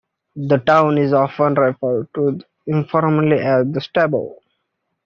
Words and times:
The 0.35 0.57
town 0.57 0.97
is 0.97 1.13
often 1.13 1.53
referred 1.53 2.07
to 2.15 2.39
informally 2.65 3.37
as 3.37 3.65
"Stabbo". 3.67 4.33